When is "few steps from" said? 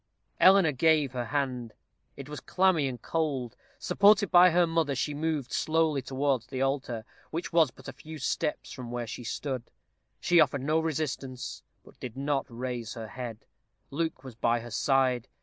7.93-8.89